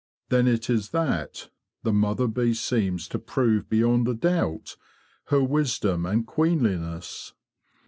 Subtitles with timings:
[0.29, 1.49] Then it is that
[1.83, 4.75] the mother bee seems to prove beyond a doubt
[5.25, 7.33] her wisdom and queenliness.